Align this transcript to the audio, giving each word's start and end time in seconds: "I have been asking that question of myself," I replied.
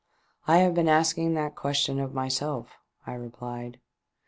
"I 0.47 0.57
have 0.57 0.73
been 0.73 0.89
asking 0.89 1.35
that 1.35 1.53
question 1.53 1.99
of 1.99 2.11
myself," 2.11 2.71
I 3.05 3.13
replied. 3.13 3.79